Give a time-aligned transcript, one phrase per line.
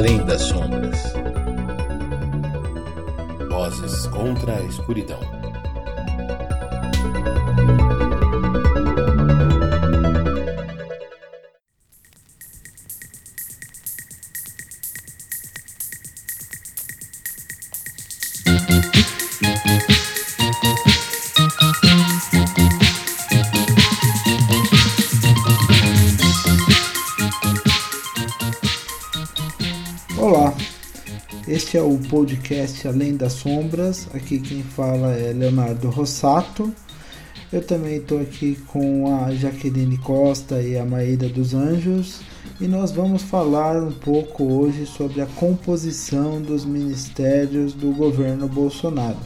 [0.00, 1.12] Além das Sombras.
[3.50, 5.39] Vozes contra a escuridão.
[31.70, 34.08] Este é o podcast Além das Sombras.
[34.12, 36.74] Aqui quem fala é Leonardo Rossato.
[37.52, 42.22] Eu também estou aqui com a Jaqueline Costa e a Maíra dos Anjos
[42.60, 49.18] e nós vamos falar um pouco hoje sobre a composição dos ministérios do governo Bolsonaro.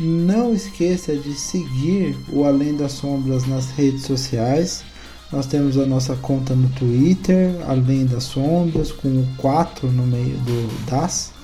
[0.00, 4.82] Não esqueça de seguir o Além das Sombras nas redes sociais.
[5.30, 10.36] Nós temos a nossa conta no Twitter, Além das Sombras, com o 4 no meio
[10.38, 11.38] do das.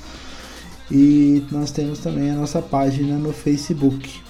[0.91, 4.21] E nós temos também a nossa página no Facebook.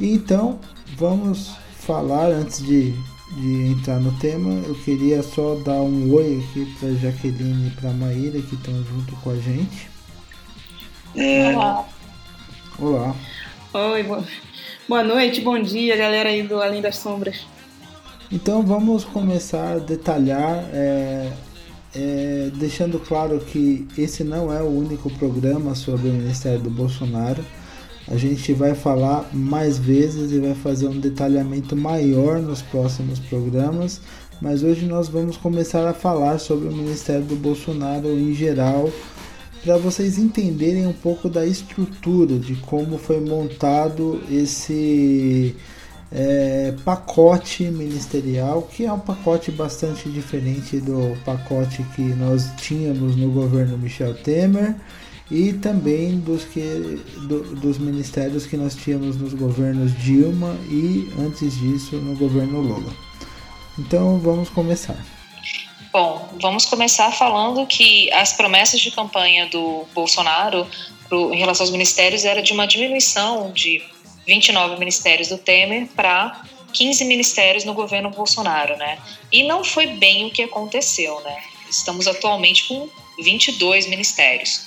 [0.00, 0.58] Então,
[0.96, 2.92] vamos falar antes de,
[3.36, 4.52] de entrar no tema.
[4.66, 9.14] Eu queria só dar um oi aqui para Jaqueline e para Maíra que estão junto
[9.16, 9.88] com a gente.
[11.14, 11.88] Olá.
[12.78, 13.16] Olá.
[13.72, 14.24] Oi, boa,
[14.88, 17.46] boa noite, bom dia, galera aí do Além das Sombras.
[18.30, 21.30] Então vamos começar a detalhar, é,
[21.96, 27.42] é, deixando claro que esse não é o único programa sobre o Ministério do Bolsonaro.
[28.06, 34.00] A gente vai falar mais vezes e vai fazer um detalhamento maior nos próximos programas,
[34.40, 38.90] mas hoje nós vamos começar a falar sobre o Ministério do Bolsonaro em geral,
[39.64, 45.56] para vocês entenderem um pouco da estrutura de como foi montado esse
[46.12, 53.30] é, pacote ministerial, que é um pacote bastante diferente do pacote que nós tínhamos no
[53.30, 54.76] governo Michel Temer
[55.30, 56.60] e também dos, que,
[57.26, 62.92] do, dos ministérios que nós tínhamos nos governos Dilma e antes disso no governo Lula.
[63.78, 64.96] Então vamos começar.
[65.92, 70.66] Bom, vamos começar falando que as promessas de campanha do Bolsonaro
[71.08, 73.82] pro, em relação aos ministérios era de uma diminuição de
[74.26, 76.42] 29 ministérios do Temer para
[76.72, 78.98] 15 ministérios no governo Bolsonaro, né?
[79.32, 81.42] E não foi bem o que aconteceu, né?
[81.70, 82.88] Estamos atualmente com
[83.22, 84.66] 22 ministérios.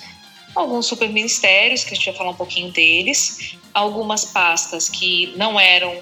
[0.56, 5.96] Alguns superministérios, que a gente vai falar um pouquinho deles, algumas pastas que não eram,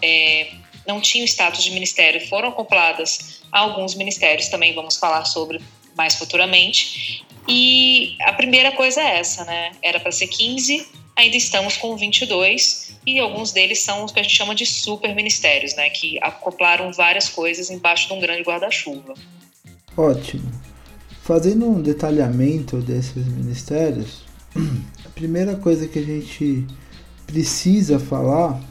[0.00, 0.52] é,
[0.86, 5.60] não tinham status de ministério foram acopladas a alguns ministérios, também vamos falar sobre
[5.96, 7.24] mais futuramente.
[7.48, 9.72] E a primeira coisa é essa, né?
[9.82, 10.86] Era para ser 15,
[11.18, 15.14] ainda estamos com 22 e alguns deles são os que a gente chama de super
[15.16, 19.14] ministérios, né, que acoplaram várias coisas embaixo de um grande guarda-chuva.
[19.96, 20.48] Ótimo.
[21.22, 24.22] Fazendo um detalhamento desses ministérios,
[25.04, 26.64] a primeira coisa que a gente
[27.26, 28.62] precisa falar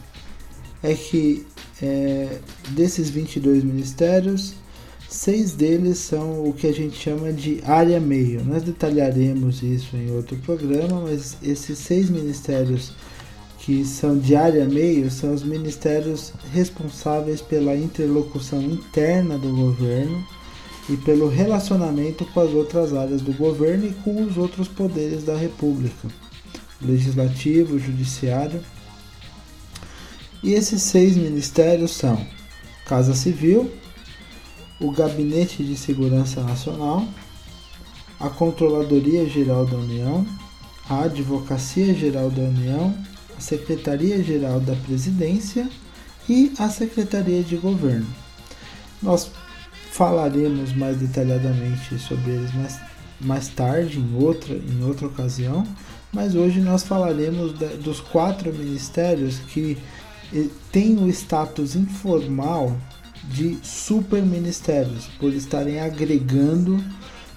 [0.81, 1.46] é que
[1.81, 4.53] é, desses 22 ministérios,
[5.07, 8.44] seis deles são o que a gente chama de área meio.
[8.44, 12.94] Nós detalharemos isso em outro programa, mas esses seis ministérios
[13.68, 20.25] que são de área meio, são os ministérios responsáveis pela interlocução interna do governo
[20.90, 25.35] e pelo relacionamento com as outras áreas do governo e com os outros poderes da
[25.35, 26.07] República,
[26.81, 28.62] legislativo, judiciário.
[30.41, 32.25] E esses seis ministérios são
[32.85, 33.69] Casa Civil,
[34.79, 37.07] o Gabinete de Segurança Nacional,
[38.19, 40.25] a Controladoria Geral da União,
[40.89, 42.95] a Advocacia Geral da União,
[43.38, 45.69] a Secretaria-Geral da Presidência
[46.29, 48.07] e a Secretaria de Governo.
[49.01, 49.29] Nós
[49.91, 52.79] falaremos mais detalhadamente sobre eles mais,
[53.19, 55.65] mais tarde, em outra, em outra ocasião,
[56.13, 59.77] mas hoje nós falaremos da, dos quatro ministérios que
[60.33, 62.75] eh, têm o status informal
[63.29, 66.83] de superministérios, por estarem agregando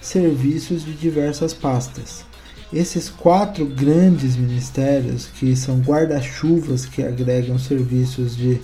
[0.00, 2.24] serviços de diversas pastas.
[2.72, 8.60] Esses quatro grandes ministérios, que são guarda-chuvas que agregam serviços de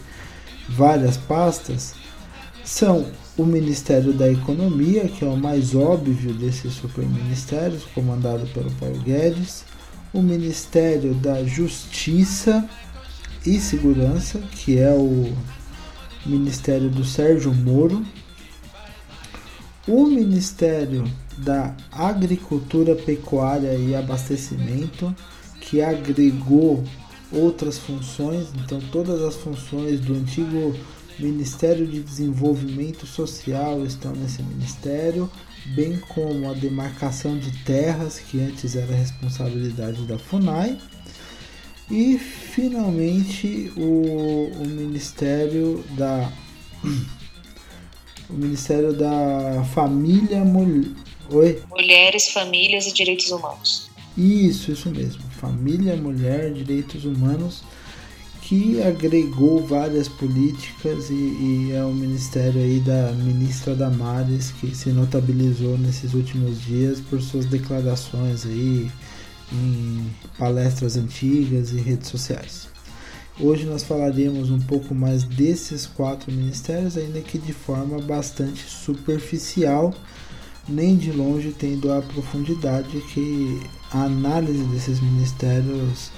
[0.69, 1.95] várias pastas,
[2.65, 3.07] são
[3.37, 9.65] o Ministério da Economia, que é o mais óbvio desses superministérios, comandado pelo Paulo Guedes,
[10.13, 12.67] o Ministério da Justiça
[13.45, 15.33] e Segurança, que é o
[16.27, 18.05] Ministério do Sérgio Moro,
[19.87, 21.05] o Ministério
[21.39, 25.15] da Agricultura, Pecuária e Abastecimento,
[25.61, 26.85] que agregou
[27.33, 30.75] outras funções, então todas as funções do antigo
[31.19, 35.31] Ministério de Desenvolvimento Social estão nesse ministério,
[35.75, 40.79] bem como a demarcação de terras, que antes era responsabilidade da FUNAI,
[41.91, 46.33] e finalmente o, o Ministério da
[48.29, 50.95] o Ministério da Família Mul...
[51.31, 51.63] Oi?
[51.71, 53.89] Mulheres, Famílias e Direitos Humanos.
[54.17, 55.23] Isso, isso mesmo.
[55.41, 57.63] Família, Mulher, Direitos Humanos
[58.47, 64.91] que agregou várias políticas e, e, é o ministério aí da ministra Damares que se
[64.91, 68.89] notabilizou nesses últimos dias por suas declarações aí
[69.53, 72.69] em palestras antigas e redes sociais.
[73.39, 79.95] Hoje nós falaremos um pouco mais desses quatro ministérios, ainda que de forma bastante superficial,
[80.67, 83.61] nem de longe tendo a profundidade que
[83.91, 86.11] a análise desses ministérios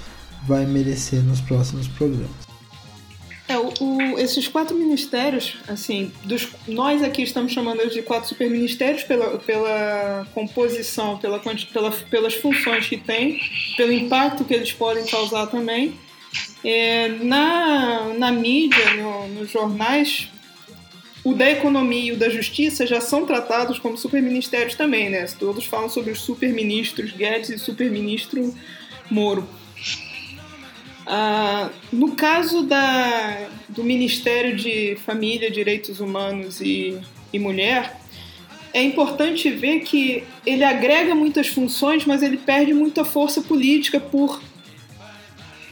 [0.47, 2.48] vai merecer nos próximos programas.
[3.79, 10.27] O, esses quatro ministérios, assim, dos, nós aqui estamos chamando de quatro superministérios pela, pela
[10.33, 13.39] composição, pela, pela, pelas funções que têm,
[13.77, 15.93] pelo impacto que eles podem causar também.
[16.63, 20.27] É, na, na mídia, no, nos jornais,
[21.23, 25.25] o da economia e o da justiça já são tratados como superministérios também, né?
[25.39, 28.53] Todos falam sobre os superministros Guedes e superministro
[29.09, 29.47] Moro.
[31.11, 36.99] Ah, no caso da, do Ministério de Família, Direitos Humanos e,
[37.33, 37.99] e Mulher,
[38.71, 44.39] é importante ver que ele agrega muitas funções, mas ele perde muita força política por,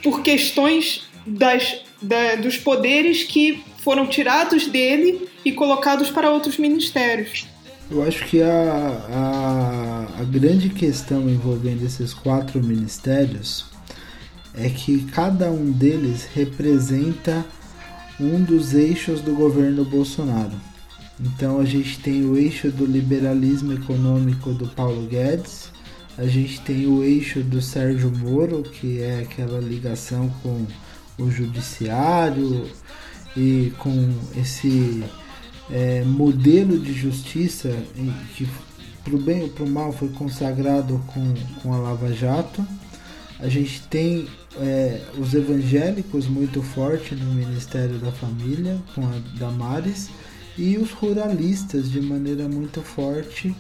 [0.01, 7.45] por questões das, da, dos poderes que foram tirados dele e colocados para outros ministérios.
[7.92, 13.77] Eu acho que a, a, a grande questão envolvendo esses quatro ministérios
[14.57, 17.45] é que cada um deles representa
[18.19, 20.54] um dos eixos do governo Bolsonaro.
[21.19, 25.71] Então a gente tem o eixo do liberalismo econômico do Paulo Guedes,
[26.18, 30.65] a gente tem o eixo do Sérgio Moro, que é aquela ligação com
[31.19, 32.68] o judiciário
[33.36, 35.04] e com esse
[35.69, 37.75] é, modelo de justiça
[38.36, 38.48] que
[39.04, 42.65] para o bem ou para o mal foi consagrado com, com a Lava Jato.
[43.39, 44.27] A gente tem
[44.62, 50.09] é, os evangélicos muito forte no Ministério da Família, com a Damares,
[50.57, 53.56] e os ruralistas de maneira muito forte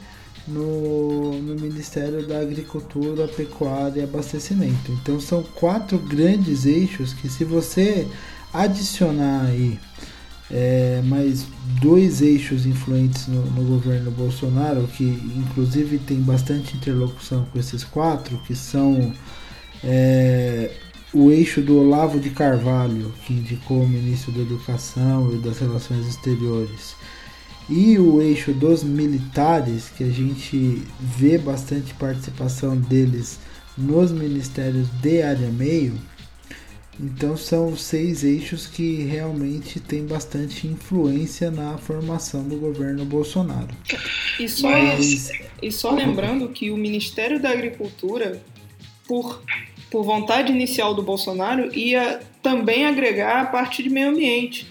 [0.47, 4.91] no, no Ministério da Agricultura, Pecuária e Abastecimento.
[4.91, 8.07] Então são quatro grandes eixos que se você
[8.53, 9.77] adicionar aí
[10.49, 11.45] é, mais
[11.81, 18.37] dois eixos influentes no, no, governo Bolsonaro, que inclusive tem bastante interlocução com esses quatro,
[18.47, 19.13] que são
[19.83, 20.71] é,
[21.13, 26.05] o eixo do Olavo de Carvalho, que indicou o ministro da Educação e das Relações
[26.05, 26.95] Exteriores,
[27.69, 33.39] e o eixo dos militares, que a gente vê bastante participação deles
[33.77, 35.93] nos ministérios de área meio.
[36.99, 43.69] Então são seis eixos que realmente têm bastante influência na formação do governo Bolsonaro.
[44.39, 45.29] E só, Mas...
[45.61, 48.41] e só lembrando que o Ministério da Agricultura,
[49.07, 49.43] por
[49.89, 54.67] por vontade inicial do Bolsonaro, ia também agregar a parte de meio ambiente.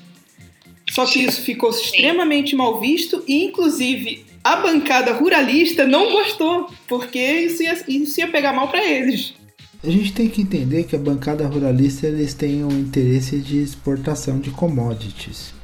[0.90, 7.18] Só que isso ficou extremamente mal visto e, inclusive, a bancada ruralista não gostou, porque
[7.18, 9.34] isso ia, isso ia pegar mal para eles.
[9.82, 14.38] A gente tem que entender que a bancada ruralista eles têm um interesse de exportação
[14.38, 15.55] de commodities.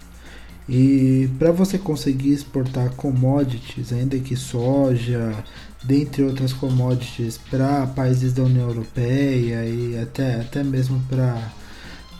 [0.68, 5.44] E para você conseguir exportar commodities, ainda que soja,
[5.82, 11.52] dentre outras commodities, para países da União Europeia e até, até mesmo para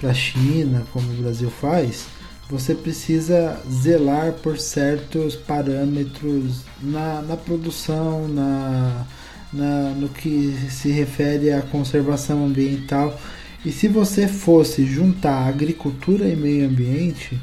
[0.02, 2.06] a China, como o Brasil faz,
[2.50, 9.06] você precisa zelar por certos parâmetros na, na produção, na,
[9.52, 13.18] na, no que se refere à conservação ambiental.
[13.64, 17.40] E se você fosse juntar agricultura e meio ambiente,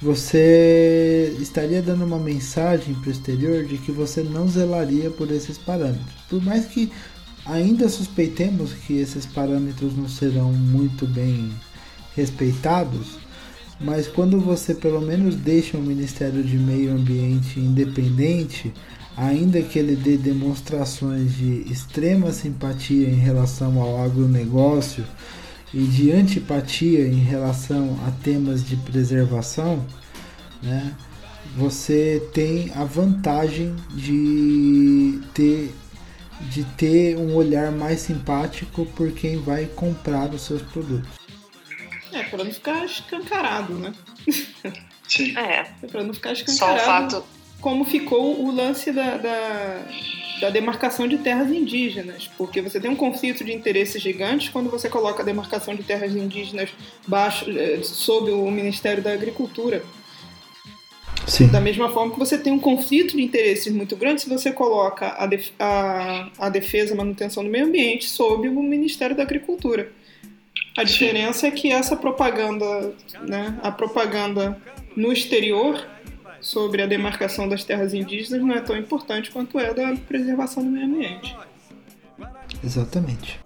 [0.00, 5.58] você estaria dando uma mensagem para o exterior de que você não zelaria por esses
[5.58, 6.14] parâmetros.
[6.28, 6.90] Por mais que
[7.44, 11.52] ainda suspeitemos que esses parâmetros não serão muito bem
[12.16, 13.18] respeitados,
[13.78, 18.72] mas quando você pelo menos deixa o Ministério de Meio Ambiente independente,
[19.16, 25.04] ainda que ele dê demonstrações de extrema simpatia em relação ao agronegócio,
[25.72, 29.84] e de antipatia em relação a temas de preservação,
[30.62, 30.94] né,
[31.56, 35.74] você tem a vantagem de ter,
[36.40, 41.08] de ter um olhar mais simpático por quem vai comprar os seus produtos.
[42.12, 43.92] É, para não ficar escancarado, né?
[45.08, 45.34] Sim.
[45.36, 45.64] É.
[45.88, 46.78] Para não ficar escancarado.
[46.78, 47.24] Só o fato.
[47.60, 49.84] Como ficou o lance da, da,
[50.40, 54.88] da, demarcação de terras indígenas, porque você tem um conflito de interesses gigantes quando você
[54.88, 56.70] coloca a demarcação de terras indígenas
[57.06, 59.82] baixo, eh, sob o Ministério da Agricultura.
[61.26, 61.48] Sim.
[61.48, 65.14] Da mesma forma que você tem um conflito de interesses muito grande se você coloca
[65.16, 69.92] a, def a, a defesa e manutenção do meio ambiente sob o Ministério da Agricultura.
[70.76, 72.94] A diferença é que essa propaganda,
[73.26, 74.60] né, a propaganda
[74.96, 75.86] no exterior
[76.40, 80.70] sobre a demarcação das terras indígenas não é tão importante quanto é da preservação do
[80.70, 81.36] meio ambiente.
[82.64, 83.38] Exatamente.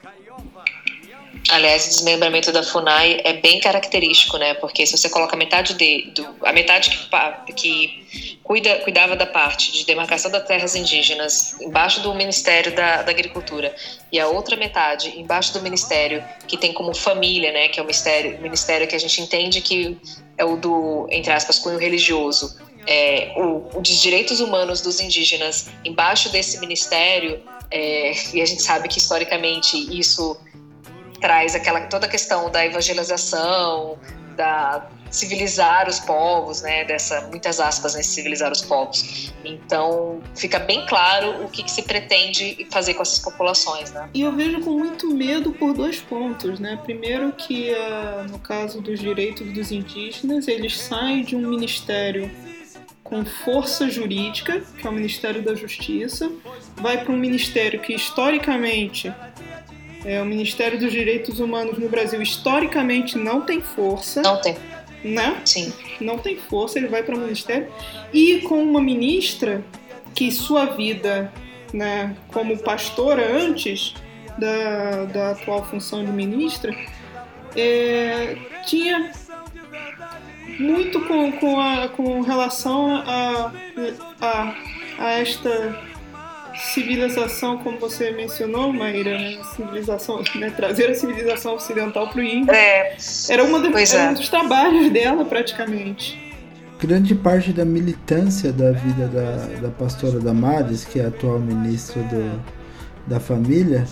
[1.50, 4.54] Aliás, o desmembramento da FUNAI é bem característico, né?
[4.54, 9.70] Porque se você coloca metade de, do, a metade que, que cuida, cuidava da parte
[9.70, 13.74] de demarcação das terras indígenas embaixo do Ministério da, da, Agricultura
[14.10, 17.68] e a outra metade embaixo do Ministério que tem como família, né?
[17.68, 19.98] Que é o ministério, ministério que a gente entende que
[20.38, 22.56] é o do, entre aspas, cunho religioso,
[22.86, 28.88] é, o, o direitos humanos dos indígenas embaixo desse ministério, é, e a gente sabe
[28.88, 30.38] que historicamente isso
[31.20, 33.98] traz aquela toda a questão da evangelização,
[34.36, 39.32] da civilizar os povos, né, dessa muitas aspas nesse né, civilizar os povos.
[39.44, 44.10] Então fica bem claro o que, que, se pretende fazer com essas populações, né?
[44.12, 46.78] E eu vejo com muito medo por dois pontos, né?
[46.82, 52.28] Primeiro que uh, no caso dos direitos dos indígenas eles saem de um ministério
[53.14, 56.32] com força jurídica, que é o Ministério da Justiça,
[56.74, 59.14] vai para um ministério que historicamente
[60.04, 64.20] é, o Ministério dos Direitos Humanos no Brasil historicamente não tem força.
[64.20, 64.56] Não tem.
[65.04, 65.40] Né?
[65.44, 65.72] Sim.
[66.00, 67.68] Não tem força, ele vai para o Ministério.
[68.12, 69.64] E com uma ministra
[70.12, 71.32] que sua vida,
[71.72, 73.94] né, como pastora antes
[74.36, 76.76] da, da atual função de ministra,
[77.54, 79.12] é, tinha
[80.58, 83.52] muito com, com, a, com relação a,
[84.20, 84.54] a,
[84.98, 85.76] a esta
[86.72, 89.38] civilização, como você mencionou, Maíra, né?
[89.56, 90.50] civilização, né?
[90.50, 92.52] trazer a civilização ocidental para o índio.
[92.52, 92.96] É.
[93.28, 94.10] Era, uma era é.
[94.10, 96.22] um dos trabalhos dela, praticamente.
[96.78, 102.02] Grande parte da militância da vida da, da pastora Damares, que é a atual ministra
[102.02, 102.42] do,
[103.06, 103.84] da família,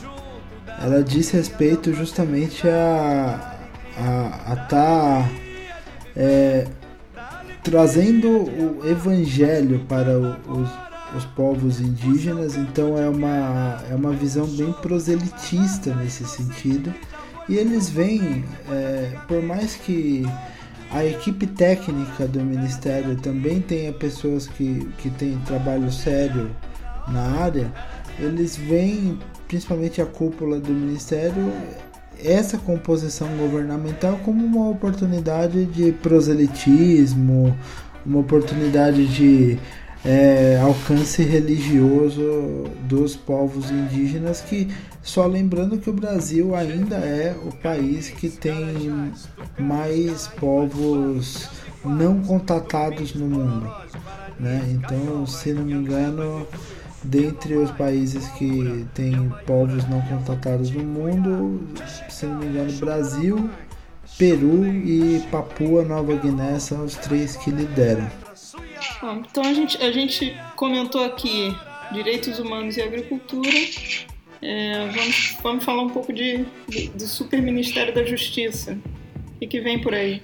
[0.81, 3.53] ela diz respeito justamente a
[3.97, 5.31] a estar tá,
[6.17, 6.67] é,
[7.63, 10.69] trazendo o evangelho para os
[11.17, 16.93] os povos indígenas, então é uma, é uma visão bem proselitista nesse sentido.
[17.49, 20.25] E eles veem, é, por mais que
[20.91, 26.51] a equipe técnica do Ministério também tenha pessoas que, que têm trabalho sério
[27.09, 27.73] na área,
[28.19, 31.53] eles veem, principalmente a cúpula do Ministério,
[32.25, 37.57] essa composição governamental como uma oportunidade de proselitismo,
[38.05, 39.59] uma oportunidade de
[40.05, 44.69] é, alcance religioso dos povos indígenas que
[45.03, 49.13] só lembrando que o Brasil ainda é o país que tem
[49.59, 51.49] mais povos
[51.85, 53.73] não contatados no mundo,
[54.39, 54.63] né?
[54.71, 56.47] Então, se não me engano,
[57.05, 61.69] dentre os países que tem povos não contatados no mundo,
[62.09, 63.51] se não me engano, Brasil,
[64.19, 68.11] Peru e Papua Nova Guiné são os três que lideram.
[69.01, 71.55] Bom, então a gente, a gente comentou aqui
[71.93, 73.49] direitos humanos e agricultura.
[74.41, 78.77] É, vamos, vamos falar um pouco de, de, do Super Ministério da Justiça.
[79.35, 80.23] O que, que vem por aí?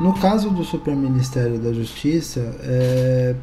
[0.00, 3.34] No caso do Superministério da Justiça, é,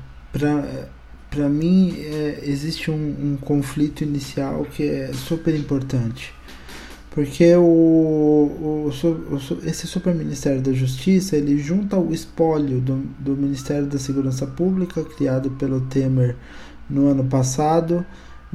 [1.30, 6.34] para mim é, existe um, um, conflito inicial que é super importante.
[7.12, 13.86] Porque o, o, o, esse Superministério da Justiça ele junta o espólio do, do Ministério
[13.86, 16.38] da Segurança Pública, criado pelo Temer
[16.90, 18.06] no ano passado,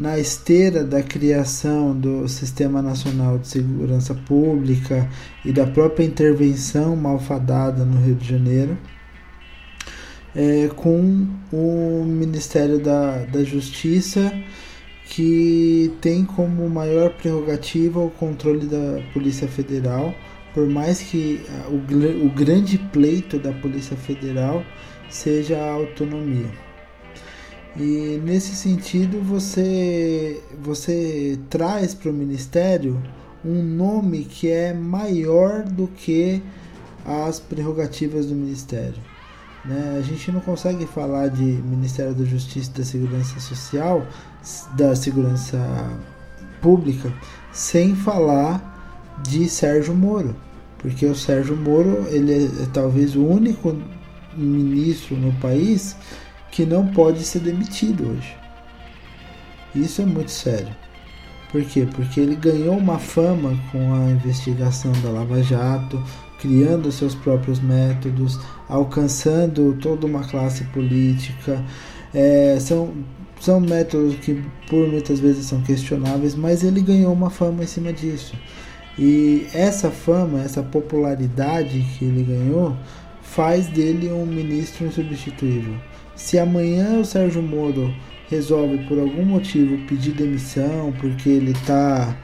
[0.01, 5.07] na esteira da criação do Sistema Nacional de Segurança Pública
[5.45, 8.79] e da própria intervenção malfadada no Rio de Janeiro,
[10.35, 14.33] é, com o Ministério da, da Justiça,
[15.05, 20.15] que tem como maior prerrogativa o controle da Polícia Federal,
[20.55, 24.65] por mais que o, o grande pleito da Polícia Federal
[25.11, 26.70] seja a autonomia.
[27.77, 33.01] E nesse sentido você você traz para o ministério
[33.45, 36.43] um nome que é maior do que
[37.05, 39.01] as prerrogativas do ministério.
[39.65, 39.97] Né?
[39.99, 44.07] A gente não consegue falar de Ministério da Justiça e da Segurança Social,
[44.77, 45.59] da Segurança
[46.61, 47.13] Pública,
[47.53, 50.35] sem falar de Sérgio Moro.
[50.79, 53.77] Porque o Sérgio Moro ele é, é talvez o único
[54.35, 55.97] ministro no país
[56.51, 58.37] que não pode ser demitido hoje.
[59.75, 60.75] Isso é muito sério.
[61.51, 61.87] Por quê?
[61.95, 66.03] Porque ele ganhou uma fama com a investigação da Lava Jato,
[66.41, 68.39] criando seus próprios métodos,
[68.69, 71.63] alcançando toda uma classe política.
[72.15, 72.93] É, são,
[73.41, 77.93] são métodos que por muitas vezes são questionáveis, mas ele ganhou uma fama em cima
[77.93, 78.37] disso.
[78.99, 82.77] E essa fama, essa popularidade que ele ganhou,
[83.23, 85.75] faz dele um ministro insubstituível.
[86.23, 87.93] Se amanhã o Sérgio Moro
[88.29, 92.15] resolve por algum motivo pedir demissão porque ele está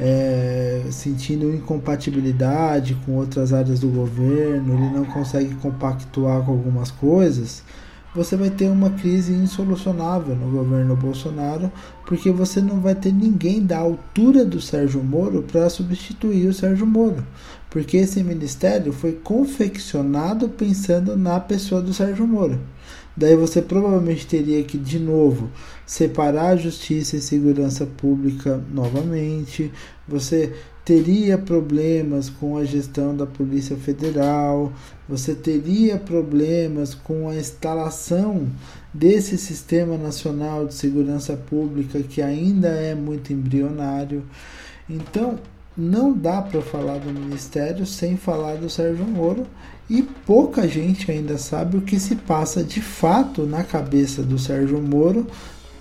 [0.00, 7.62] é, sentindo incompatibilidade com outras áreas do governo, ele não consegue compactuar com algumas coisas,
[8.12, 11.70] você vai ter uma crise insolucionável no governo Bolsonaro,
[12.06, 16.86] porque você não vai ter ninguém da altura do Sérgio Moro para substituir o Sérgio
[16.86, 17.24] Moro,
[17.70, 22.58] porque esse ministério foi confeccionado pensando na pessoa do Sérgio Moro.
[23.16, 25.50] Daí você provavelmente teria que, de novo,
[25.86, 29.72] separar a justiça e segurança pública novamente.
[30.08, 30.52] Você
[30.84, 34.72] teria problemas com a gestão da Polícia Federal,
[35.08, 38.48] você teria problemas com a instalação
[38.92, 44.24] desse Sistema Nacional de Segurança Pública que ainda é muito embrionário.
[44.90, 45.38] Então,
[45.76, 49.46] não dá para falar do Ministério sem falar do Sérgio Moro
[49.88, 54.80] e pouca gente ainda sabe o que se passa de fato na cabeça do Sérgio
[54.80, 55.26] Moro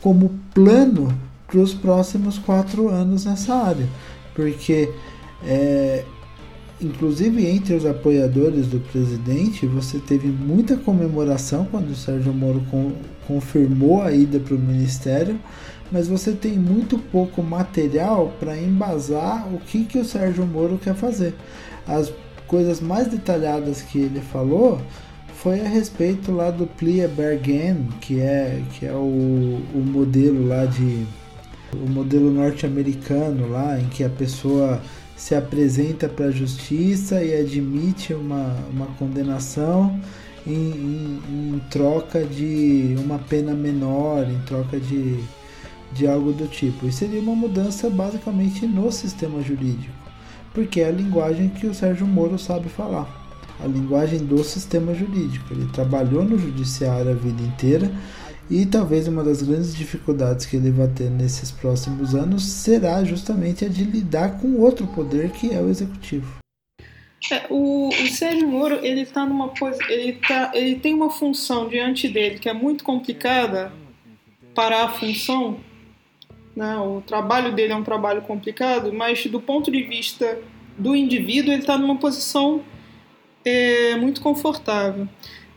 [0.02, 1.18] como plano
[1.48, 3.88] para os próximos quatro anos nessa área.
[4.36, 4.92] Porque,
[5.46, 6.04] é,
[6.82, 12.92] inclusive entre os apoiadores do presidente, você teve muita comemoração quando o Sérgio Moro com,
[13.26, 15.40] confirmou a ida para o ministério,
[15.90, 20.96] mas você tem muito pouco material para embasar o que, que o Sérgio Moro quer
[20.96, 21.34] fazer.
[21.88, 22.12] As
[22.54, 24.80] coisas mais detalhadas que ele falou
[25.34, 30.68] foi a respeito lá do Plia Bergen, que é, que é o, o modelo lá
[30.68, 31.04] de
[31.74, 34.80] o modelo norte-americano lá em que a pessoa
[35.18, 40.00] se apresenta para a justiça e admite uma, uma condenação
[40.46, 41.22] em, em,
[41.56, 45.18] em, troca de uma pena menor, em troca de,
[45.92, 46.86] de algo do tipo.
[46.86, 50.03] E seria uma mudança basicamente no sistema jurídico
[50.54, 53.08] porque é a linguagem que o Sérgio Moro sabe falar,
[53.60, 55.54] a linguagem do sistema jurídico.
[55.54, 57.92] Ele trabalhou no judiciário a vida inteira
[58.50, 63.66] e talvez uma das grandes dificuldades que ele vai ter nesses próximos anos será justamente
[63.66, 66.44] a de lidar com outro poder que é o executivo.
[67.32, 69.52] É, o, o, Sérgio Moro ele tá numa
[69.88, 73.72] ele tá ele tem uma função diante dele que é muito complicada
[74.54, 75.58] para a função
[76.56, 76.78] né?
[76.78, 80.40] O trabalho dele é um trabalho complicado, mas do ponto de vista
[80.78, 82.64] do indivíduo, ele está numa posição
[83.44, 85.08] é, muito confortável.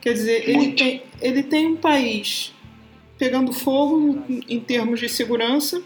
[0.01, 2.55] Quer dizer, ele tem, ele tem um país
[3.19, 5.83] pegando fogo em termos de segurança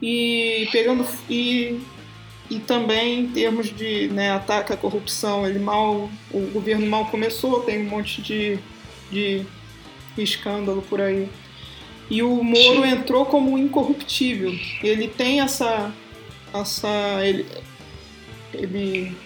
[0.00, 1.80] e pegando e,
[2.48, 5.46] e também em termos de né, ataque à corrupção.
[5.46, 8.58] Ele mal, o governo mal começou, tem um monte de,
[9.10, 9.44] de
[10.16, 11.28] escândalo por aí.
[12.08, 12.88] E o Moro Sim.
[12.88, 14.54] entrou como incorruptível.
[14.82, 15.92] Ele tem essa.
[16.54, 17.46] essa ele,
[18.54, 19.16] ele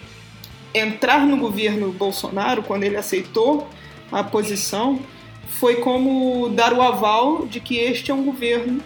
[0.73, 3.67] entrar no governo Bolsonaro, quando ele aceitou
[4.11, 4.99] a posição,
[5.47, 8.81] foi como dar o aval de que este é um governo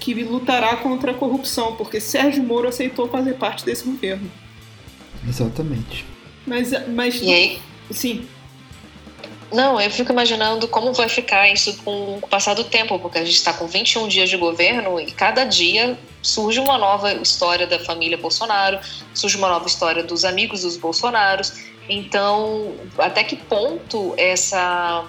[0.00, 4.30] que lutará contra a corrupção, porque Sérgio Moro aceitou fazer parte desse governo.
[5.28, 6.06] Exatamente.
[6.46, 7.58] Mas, mas e aí?
[7.90, 8.26] sim.
[9.50, 13.24] Não, eu fico imaginando como vai ficar isso com o passar do tempo, porque a
[13.24, 17.78] gente está com 21 dias de governo e cada dia surge uma nova história da
[17.78, 18.78] família Bolsonaro,
[19.14, 21.54] surge uma nova história dos amigos dos Bolsonaros.
[21.88, 25.06] Então, até que ponto essa,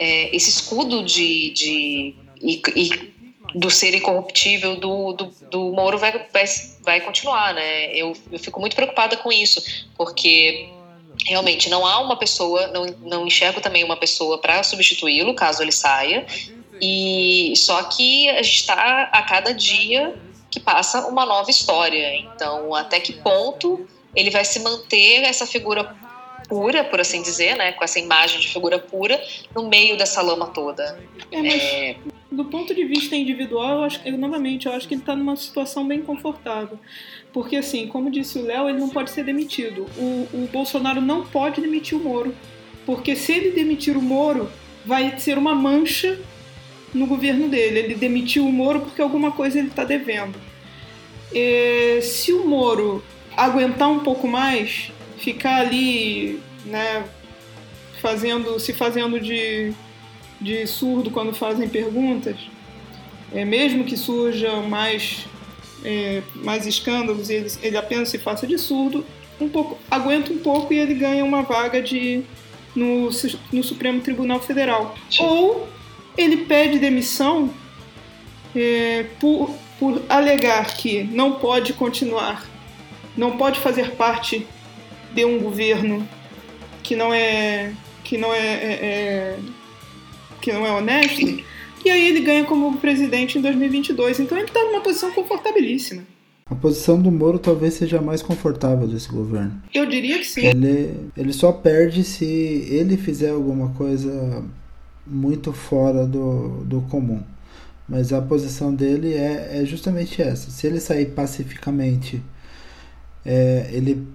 [0.00, 3.12] é, esse escudo de, de e, e
[3.54, 6.44] do ser incorruptível do, do, do Moro vai, vai,
[6.82, 7.94] vai continuar, né?
[7.94, 9.62] Eu, eu fico muito preocupada com isso,
[9.96, 10.68] porque
[11.26, 15.72] realmente não há uma pessoa, não, não enxergo também uma pessoa para substituí-lo caso ele
[15.72, 16.26] saia.
[16.80, 20.14] E só que a gente está a cada dia
[20.50, 22.16] que passa uma nova história.
[22.16, 25.94] Então, até que ponto ele vai se manter essa figura
[26.48, 29.22] pura, por assim dizer, né, com essa imagem de figura pura
[29.54, 30.98] no meio dessa lama toda.
[31.30, 31.96] É, mas é...
[32.30, 35.34] do ponto de vista individual, eu acho, eu, novamente, eu acho que ele está numa
[35.34, 36.78] situação bem confortável.
[37.32, 39.86] Porque, assim, como disse o Léo, ele não pode ser demitido.
[39.96, 42.34] O, o Bolsonaro não pode demitir o Moro.
[42.86, 44.50] porque se ele demitir o Moro,
[44.84, 46.20] vai ser uma mancha
[46.94, 47.80] no governo dele.
[47.80, 50.38] Ele demitiu o Moro porque alguma coisa ele está devendo.
[51.32, 53.02] E, se o Moro
[53.36, 57.04] aguentar um pouco mais, ficar ali, né,
[58.00, 59.72] fazendo, se fazendo de,
[60.40, 62.36] de surdo quando fazem perguntas,
[63.32, 65.26] é, mesmo que surjam mais,
[65.84, 69.04] é, mais escândalos, ele, ele apenas se faça de surdo,
[69.40, 72.22] um pouco, aguenta um pouco e ele ganha uma vaga de
[72.74, 73.10] no,
[73.52, 74.94] no Supremo Tribunal Federal.
[75.10, 75.22] Sim.
[75.24, 75.68] Ou
[76.16, 77.50] ele pede demissão
[78.54, 82.44] é, por, por alegar que não pode continuar,
[83.16, 84.46] não pode fazer parte
[85.12, 86.06] de um governo
[86.82, 87.72] que não é
[88.02, 89.38] que não é, é, é
[90.40, 91.42] que não é honesto.
[91.84, 94.20] E aí ele ganha como presidente em 2022.
[94.20, 96.02] Então ele está numa posição confortabilíssima.
[96.46, 99.62] A posição do Moro talvez seja a mais confortável desse governo.
[99.72, 100.46] Eu diria que sim.
[100.46, 104.44] Ele, ele só perde se ele fizer alguma coisa
[105.06, 107.22] muito fora do, do comum.
[107.88, 110.50] Mas a posição dele é, é justamente essa.
[110.50, 112.22] Se ele sair pacificamente,
[113.24, 114.06] é, ele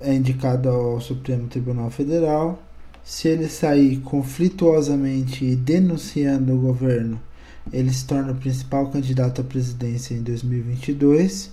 [0.00, 2.62] é indicado ao Supremo Tribunal Federal.
[3.04, 7.20] Se ele sair conflituosamente denunciando o governo,
[7.70, 11.50] ele se torna o principal candidato à presidência em 2022.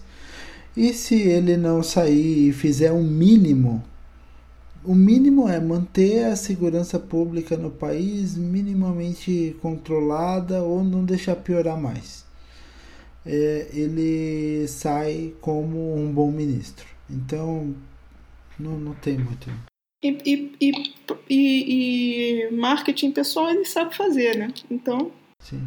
[0.77, 3.83] E se ele não sair e fizer um mínimo,
[4.83, 11.77] o mínimo é manter a segurança pública no país minimamente controlada ou não deixar piorar
[11.77, 12.25] mais.
[13.25, 16.85] É, ele sai como um bom ministro.
[17.09, 17.75] Então,
[18.57, 19.51] não, não tem muito.
[20.03, 20.17] E,
[20.59, 20.95] e,
[21.29, 24.51] e, e, marketing pessoal ele sabe fazer, né?
[24.69, 25.11] Então.
[25.39, 25.61] Sim.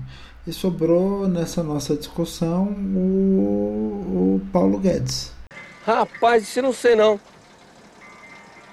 [0.46, 5.32] E sobrou nessa nossa discussão o, o Paulo Guedes.
[5.86, 7.20] Rapaz, isso eu não sei não.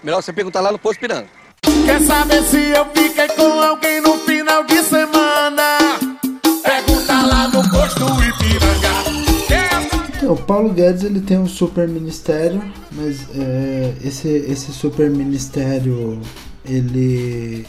[0.04, 1.28] Melhor você perguntar lá no Posto Piranga.
[1.86, 5.91] Quer saber se eu fiquei com alguém no final de semana?
[10.32, 16.20] O Paulo Guedes ele tem um super ministério, mas é, esse, esse super ministério
[16.66, 17.66] ele,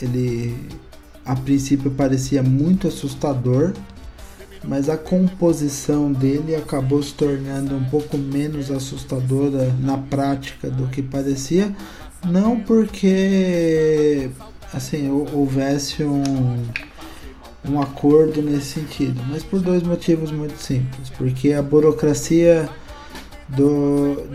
[0.00, 0.54] ele
[1.24, 3.72] a princípio parecia muito assustador,
[4.64, 11.02] mas a composição dele acabou se tornando um pouco menos assustadora na prática do que
[11.02, 11.74] parecia,
[12.24, 14.30] não porque
[14.72, 16.62] assim houvesse um,
[17.68, 22.68] um acordo nesse sentido, mas por dois motivos muito simples, porque a burocracia
[23.48, 24.26] do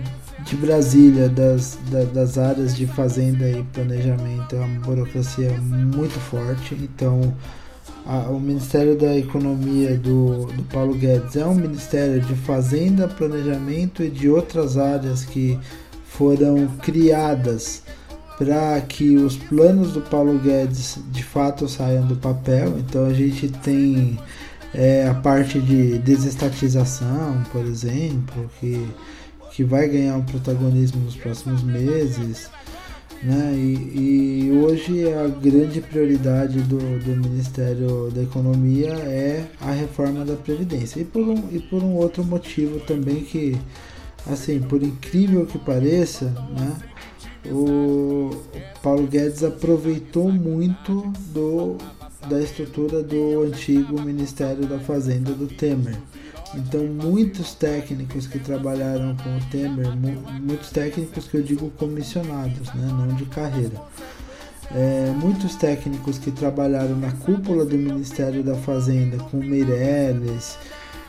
[0.45, 6.75] de Brasília, das, da, das áreas de fazenda e planejamento, é uma burocracia muito forte.
[6.75, 7.33] Então,
[8.05, 14.03] a, o Ministério da Economia do, do Paulo Guedes é um ministério de fazenda, planejamento
[14.03, 15.59] e de outras áreas que
[16.05, 17.83] foram criadas
[18.43, 22.79] para que os planos do Paulo Guedes de fato saiam do papel.
[22.79, 24.17] Então, a gente tem
[24.73, 28.83] é, a parte de desestatização, por exemplo, que
[29.51, 32.49] que vai ganhar um protagonismo nos próximos meses.
[33.21, 33.53] Né?
[33.53, 40.35] E, e hoje a grande prioridade do, do Ministério da Economia é a reforma da
[40.35, 41.01] Previdência.
[41.01, 43.57] E por, um, e por um outro motivo também que,
[44.25, 46.90] assim, por incrível que pareça, né?
[47.45, 48.29] O
[48.83, 51.77] Paulo Guedes aproveitou muito do,
[52.27, 55.97] da estrutura do antigo Ministério da Fazenda do Temer.
[56.53, 59.87] Então, muitos técnicos que trabalharam com o Temer,
[60.41, 63.81] muitos técnicos que eu digo comissionados, né, não de carreira,
[64.73, 70.57] é, muitos técnicos que trabalharam na cúpula do Ministério da Fazenda com Meirelles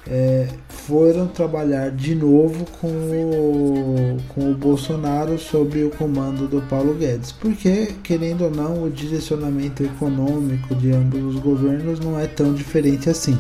[0.06, 6.94] é, foram trabalhar de novo com o, com o Bolsonaro sob o comando do Paulo
[6.94, 12.52] Guedes, porque, querendo ou não, o direcionamento econômico de ambos os governos não é tão
[12.52, 13.38] diferente assim.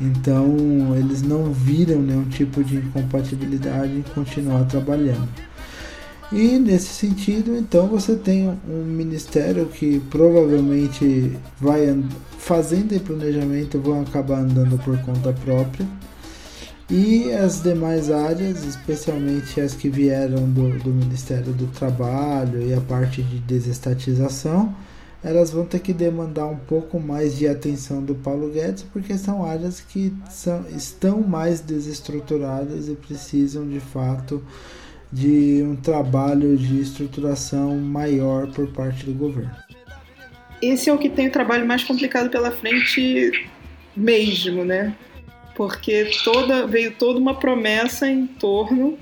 [0.00, 0.54] Então
[0.96, 5.28] eles não viram nenhum tipo de incompatibilidade em continuar trabalhando.
[6.32, 12.02] E nesse sentido, então você tem um ministério que provavelmente vai
[12.36, 15.86] fazendo e planejamento vão acabar andando por conta própria.
[16.90, 22.80] E as demais áreas, especialmente as que vieram do, do Ministério do Trabalho e a
[22.80, 24.74] parte de desestatização,
[25.22, 29.44] elas vão ter que demandar um pouco mais de atenção do Paulo Guedes, porque são
[29.44, 34.40] áreas que são, estão mais desestruturadas e precisam de fato
[35.12, 39.54] de um trabalho de estruturação maior por parte do governo.
[40.60, 43.48] Esse é o que tem o trabalho mais complicado pela frente
[43.94, 44.94] mesmo, né?
[45.54, 48.98] Porque toda veio toda uma promessa em torno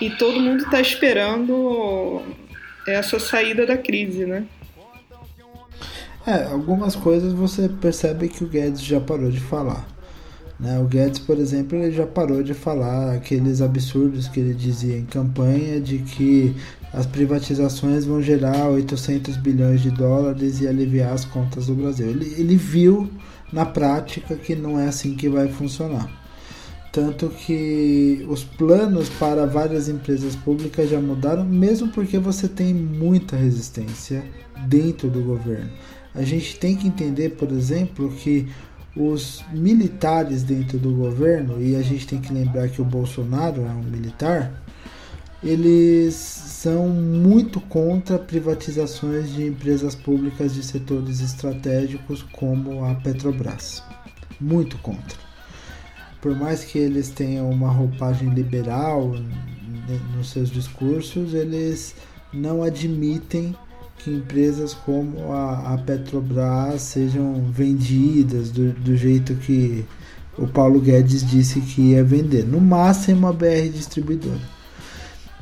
[0.00, 2.22] e todo mundo está esperando
[2.86, 4.44] essa saída da crise, né?
[6.26, 9.91] É, algumas coisas você percebe que o Guedes já parou de falar.
[10.62, 10.78] Né?
[10.78, 15.04] O Guedes, por exemplo, ele já parou de falar aqueles absurdos que ele dizia em
[15.04, 16.54] campanha de que
[16.92, 22.06] as privatizações vão gerar 800 bilhões de dólares e aliviar as contas do Brasil.
[22.06, 23.10] Ele, ele viu
[23.52, 26.08] na prática que não é assim que vai funcionar.
[26.92, 33.34] Tanto que os planos para várias empresas públicas já mudaram, mesmo porque você tem muita
[33.34, 34.22] resistência
[34.68, 35.70] dentro do governo.
[36.14, 38.46] A gente tem que entender, por exemplo, que
[38.96, 43.70] os militares dentro do governo, e a gente tem que lembrar que o Bolsonaro é
[43.70, 44.52] um militar,
[45.42, 53.82] eles são muito contra privatizações de empresas públicas de setores estratégicos como a Petrobras.
[54.40, 55.18] Muito contra.
[56.20, 59.12] Por mais que eles tenham uma roupagem liberal
[60.16, 61.96] nos seus discursos, eles
[62.32, 63.56] não admitem
[64.02, 69.84] que empresas como a, a Petrobras sejam vendidas do, do jeito que
[70.36, 72.44] o Paulo Guedes disse que ia vender.
[72.44, 74.40] No máximo a BR distribuidora.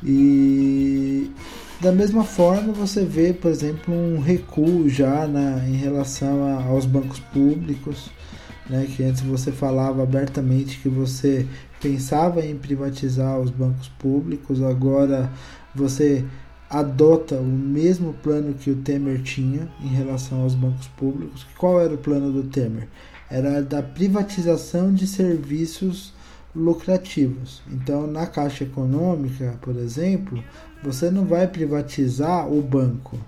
[0.03, 1.31] E
[1.79, 6.85] da mesma forma você vê, por exemplo, um recuo já na, em relação a, aos
[6.85, 8.09] bancos públicos,
[8.69, 11.45] né, que antes você falava abertamente que você
[11.81, 15.31] pensava em privatizar os bancos públicos, agora
[15.73, 16.23] você
[16.71, 21.45] adota o mesmo plano que o Temer tinha em relação aos bancos públicos.
[21.57, 22.87] Qual era o plano do Temer?
[23.29, 26.13] Era da privatização de serviços
[26.55, 27.61] lucrativos.
[27.69, 30.41] Então, na Caixa Econômica, por exemplo,
[30.81, 33.19] você não vai privatizar o banco.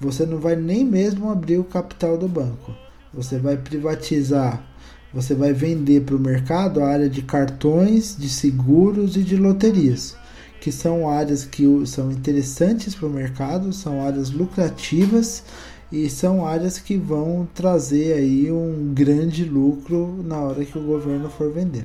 [0.00, 2.72] Você não vai nem mesmo abrir o capital do banco.
[3.12, 4.64] Você vai privatizar,
[5.12, 10.16] você vai vender para o mercado a área de cartões, de seguros e de loterias,
[10.66, 15.44] que são áreas que são interessantes para o mercado, são áreas lucrativas
[15.92, 21.30] e são áreas que vão trazer aí um grande lucro na hora que o governo
[21.30, 21.84] for vender.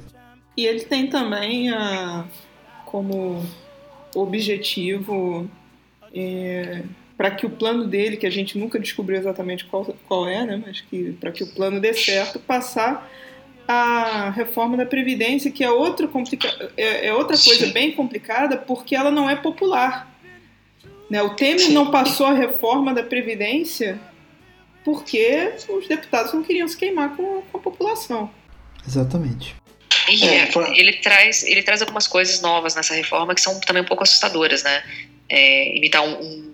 [0.57, 2.25] E ele tem também a,
[2.83, 3.45] como
[4.15, 5.47] objetivo
[6.11, 6.81] é,
[7.15, 10.59] para que o plano dele, que a gente nunca descobriu exatamente qual, qual é, né,
[10.65, 13.07] mas que para que o plano dê certo, passar
[13.71, 17.71] a reforma da Previdência, que é outra, complica é, é outra coisa Sim.
[17.71, 20.11] bem complicada, porque ela não é popular.
[21.09, 21.21] Né?
[21.21, 21.73] O Temer Sim.
[21.73, 23.99] não passou a reforma da Previdência
[24.83, 28.31] porque os deputados não queriam se queimar com, com a população.
[28.85, 29.55] Exatamente.
[30.09, 33.85] E é, ele, traz, ele traz algumas coisas novas nessa reforma que são também um
[33.85, 34.83] pouco assustadoras, né?
[35.29, 36.53] É, imitar um, um,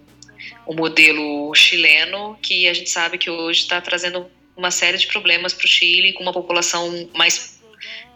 [0.67, 5.53] um, modelo chileno que a gente sabe que hoje está trazendo uma série de problemas
[5.53, 7.59] para o Chile, com uma população mais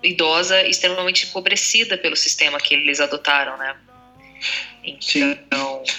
[0.04, 3.76] idosa extremamente empobrecida pelo sistema que eles adotaram, né?
[4.84, 5.94] Então, Sim.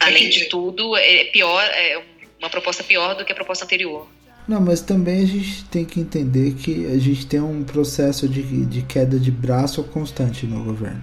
[0.00, 0.38] além é que...
[0.38, 2.00] de tudo, é pior, é
[2.38, 4.08] uma proposta pior do que a proposta anterior.
[4.46, 8.64] Não, mas também a gente tem que entender que a gente tem um processo de,
[8.64, 11.02] de queda de braço constante no governo.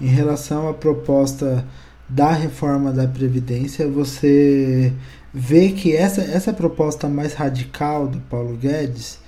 [0.00, 1.66] Em relação à proposta
[2.08, 4.92] da reforma da Previdência, você
[5.38, 9.18] vê que essa, essa proposta mais radical do Paulo Guedes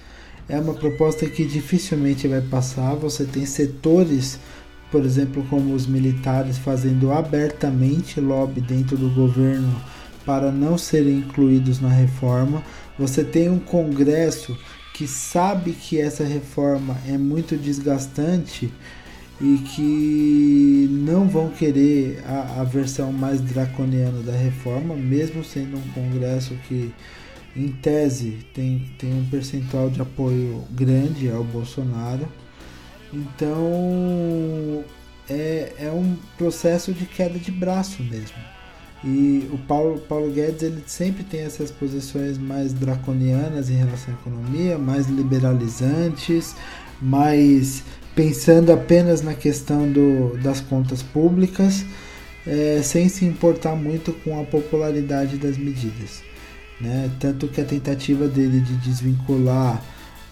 [0.49, 2.95] é uma proposta que dificilmente vai passar.
[2.95, 4.39] Você tem setores,
[4.91, 9.79] por exemplo, como os militares, fazendo abertamente lobby dentro do governo
[10.25, 12.63] para não serem incluídos na reforma.
[12.99, 14.59] Você tem um Congresso
[14.95, 18.73] que sabe que essa reforma é muito desgastante
[19.41, 25.89] e que não vão querer a, a versão mais draconiana da reforma, mesmo sendo um
[25.93, 26.93] Congresso que,
[27.57, 32.29] em tese, tem, tem um percentual de apoio grande ao Bolsonaro.
[33.13, 34.85] Então
[35.31, 38.37] é, é um processo de queda de braço mesmo.
[39.05, 44.17] E o Paulo, Paulo Guedes ele sempre tem essas posições mais draconianas em relação à
[44.17, 46.57] economia, mais liberalizantes,
[47.01, 47.85] mais
[48.19, 51.85] pensando apenas na questão do, das contas públicas,
[52.45, 56.25] é, sem se importar muito com a popularidade das medidas.
[56.81, 57.09] Né?
[57.21, 59.81] Tanto que a tentativa dele de desvincular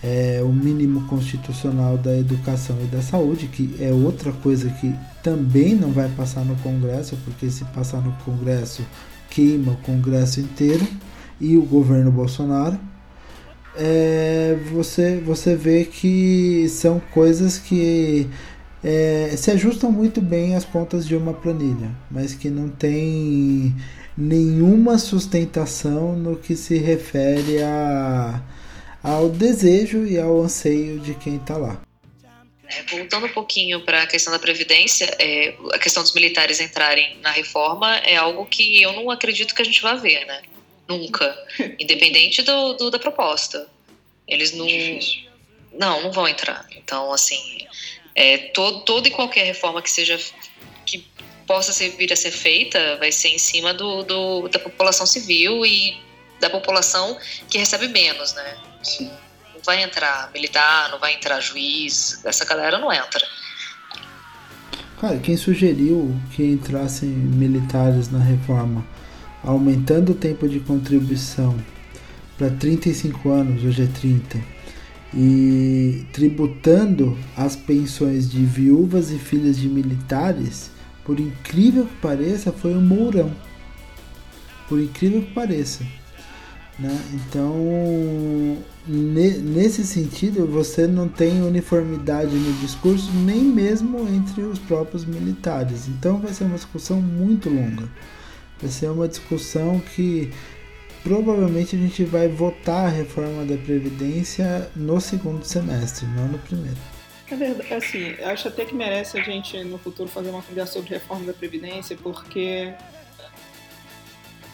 [0.03, 5.77] é, o mínimo constitucional da educação e da saúde, que é outra coisa que também
[5.77, 8.83] não vai passar no Congresso, porque se passar no Congresso
[9.31, 10.85] queima o Congresso inteiro
[11.41, 12.81] e o governo Bolsonaro.
[13.79, 18.27] É, você, você vê que são coisas que
[18.83, 23.75] é, se ajustam muito bem às contas de uma planilha, mas que não tem
[24.17, 28.43] nenhuma sustentação no que se refere a
[29.03, 31.81] ao desejo e ao anseio de quem está lá.
[32.69, 37.17] É, voltando um pouquinho para a questão da Previdência, é, a questão dos militares entrarem
[37.23, 40.43] na reforma é algo que eu não acredito que a gente vá ver, né?
[40.89, 41.37] Nunca.
[41.79, 43.69] Independente do, do da proposta.
[44.27, 44.67] Eles não.
[45.73, 46.67] Não, não vão entrar.
[46.75, 47.67] Então, assim,
[48.15, 50.19] é, todo, toda e qualquer reforma que seja.
[50.85, 51.07] que
[51.47, 55.65] possa ser, vir a ser feita vai ser em cima do, do da população civil
[55.65, 55.97] e
[56.41, 57.19] da população
[57.49, 58.57] que recebe menos, né?
[58.83, 59.11] Sim.
[59.55, 63.25] Não vai entrar militar, não vai entrar juiz, essa galera não entra.
[65.01, 68.87] Cara, quem sugeriu que entrassem militares na reforma,
[69.47, 71.55] aumentando o tempo de contribuição
[72.37, 74.39] para 35 anos, hoje é 30,
[75.15, 80.71] e tributando as pensões de viúvas e filhas de militares,
[81.05, 83.33] por incrível que pareça, foi o Mourão.
[84.69, 85.85] Por incrível que pareça.
[86.79, 87.01] Né?
[87.15, 87.55] Então,
[88.87, 95.87] ne- nesse sentido, você não tem uniformidade no discurso, nem mesmo entre os próprios militares.
[95.89, 97.89] Então, vai ser uma discussão muito longa.
[98.61, 100.31] Vai ser uma discussão que
[101.03, 106.79] provavelmente a gente vai votar a reforma da Previdência no segundo semestre, não no primeiro.
[107.31, 110.95] É verdade, assim, acho até que merece a gente no futuro fazer uma conversa sobre
[110.95, 112.73] reforma da Previdência, porque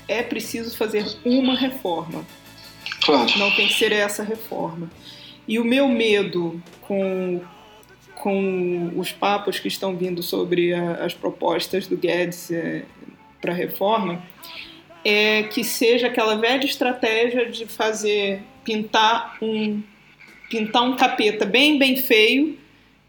[0.09, 2.25] é preciso fazer uma reforma.
[3.03, 3.39] Claro.
[3.39, 4.91] Não tem que ser essa reforma.
[5.47, 7.41] E o meu medo com,
[8.15, 12.85] com os papos que estão vindo sobre a, as propostas do Guedes é,
[13.43, 14.23] para a reforma
[15.05, 19.83] é que seja aquela velha estratégia de fazer pintar um
[20.49, 22.57] pintar um capeta bem bem feio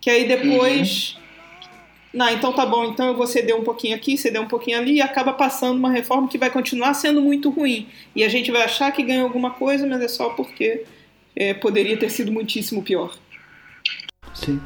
[0.02, 1.16] que aí depois
[2.14, 4.98] não, então tá bom, então eu vou ceder um pouquinho aqui, ceder um pouquinho ali,
[4.98, 7.90] e acaba passando uma reforma que vai continuar sendo muito ruim.
[8.16, 10.84] E a gente vai achar que ganhou alguma coisa, mas é só porque
[11.36, 13.18] é, poderia ter sido muitíssimo pior.
[14.32, 14.62] Sim.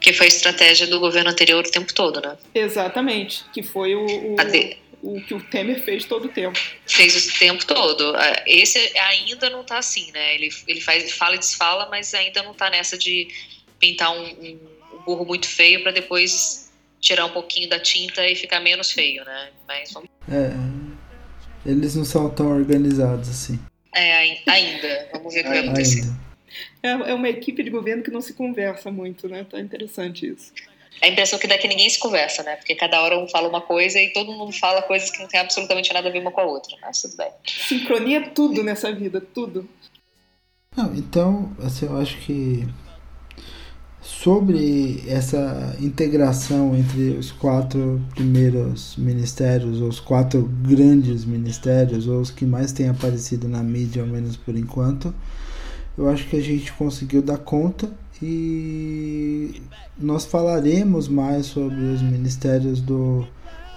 [0.00, 2.36] Que foi a estratégia do governo anterior o tempo todo, né?
[2.54, 6.58] Exatamente, que foi o, o, A de- o que o Temer fez todo o tempo.
[6.86, 8.14] Fez o tempo todo.
[8.16, 10.34] Ah, Esse ainda não tá assim, né?
[10.34, 13.28] Ele, ele faz, fala e desfala, mas ainda não tá nessa de
[13.78, 14.58] pintar um, um,
[14.94, 19.24] um burro muito feio para depois tirar um pouquinho da tinta e ficar menos feio,
[19.24, 19.50] né?
[19.68, 20.08] Mas vamos.
[20.28, 20.50] É,
[21.70, 23.58] eles não são tão organizados assim.
[23.94, 25.08] É, ai- ainda.
[25.12, 26.00] Vamos ver o que vai acontecer.
[26.02, 26.26] Ainda.
[26.82, 29.44] É, é uma equipe de governo que não se conversa muito, né?
[29.48, 30.52] Tá interessante isso.
[31.02, 32.56] A impressão que dá que ninguém se conversa, né?
[32.56, 35.40] Porque cada hora um fala uma coisa e todo mundo fala coisas que não tem
[35.40, 36.76] absolutamente nada a ver uma com a outra.
[36.80, 37.30] Mas tudo bem.
[37.44, 39.68] Sincronia é tudo nessa vida, tudo.
[40.76, 42.66] Não, então, assim, eu acho que
[44.06, 52.30] sobre essa integração entre os quatro primeiros ministérios, ou os quatro grandes ministérios, ou os
[52.30, 55.14] que mais têm aparecido na mídia, ao menos por enquanto,
[55.98, 57.90] eu acho que a gente conseguiu dar conta
[58.22, 59.62] e
[59.98, 63.26] nós falaremos mais sobre os ministérios do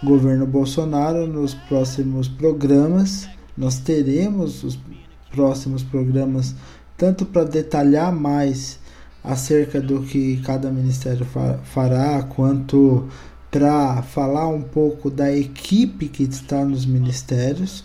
[0.04, 3.28] governo Bolsonaro nos próximos programas.
[3.58, 4.80] Nós teremos os
[5.32, 6.56] próximos programas
[6.98, 8.80] tanto para detalhar mais
[9.24, 13.08] acerca do que cada ministério fa- fará, quanto
[13.52, 17.84] para falar um pouco da equipe que está nos ministérios.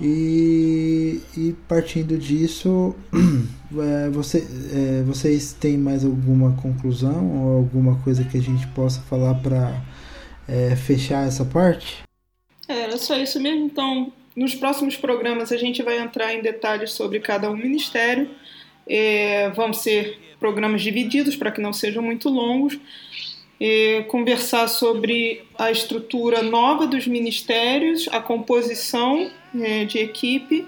[0.00, 2.94] E, e partindo disso,
[3.78, 9.00] é, você, é, vocês têm mais alguma conclusão ou alguma coisa que a gente possa
[9.02, 9.80] falar para
[10.86, 12.04] fechar essa parte?
[12.68, 13.64] É, era só isso mesmo.
[13.64, 18.30] Então, nos próximos programas a gente vai entrar em detalhes sobre cada um ministério.
[18.86, 22.78] É, vão ser programas divididos para que não sejam muito longos.
[23.58, 30.66] É, conversar sobre a estrutura nova dos ministérios, a composição é, de equipe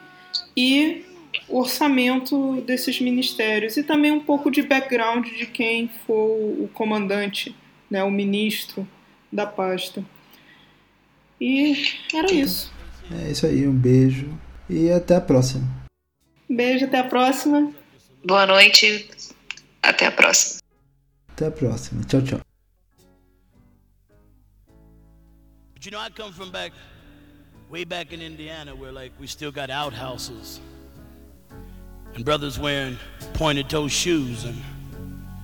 [0.56, 1.04] e
[1.48, 7.54] o orçamento desses ministérios e também um pouco de background de quem for o comandante,
[7.90, 8.88] né, o ministro
[9.30, 10.04] da pasta.
[11.40, 11.76] E
[12.12, 12.72] era isso.
[13.12, 14.28] É isso aí, um beijo
[14.68, 15.66] e até a próxima.
[16.48, 17.72] Beijo, até a próxima.
[18.24, 19.08] Boa noite.
[19.82, 20.60] Até a próxima.
[21.28, 22.02] Até a próxima.
[22.04, 22.47] Tchau, tchau.
[25.88, 26.72] You know, I come from back,
[27.70, 30.60] way back in Indiana, where like we still got outhouses,
[32.14, 32.98] and brothers wearing
[33.32, 34.62] pointed toe shoes and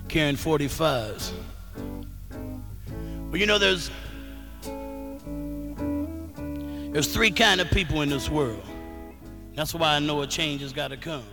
[0.06, 1.32] carrying 45s.
[3.30, 3.90] Well, you know, there's
[6.92, 8.62] there's three kind of people in this world.
[9.54, 11.24] That's why I know a change has got to come.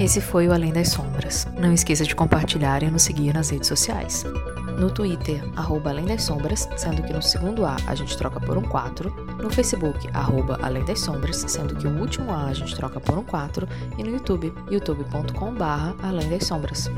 [0.00, 1.44] Esse foi o Além das Sombras.
[1.58, 4.24] Não esqueça de compartilhar e nos seguir nas redes sociais.
[4.78, 8.56] No Twitter, arroba Além das Sombras, sendo que no segundo A a gente troca por
[8.56, 9.10] um 4,
[9.42, 13.18] no Facebook, arroba Além das Sombras, sendo que o último A a gente troca por
[13.18, 13.68] um 4,
[13.98, 16.90] e no YouTube, youtube.com barra Além das Sombras.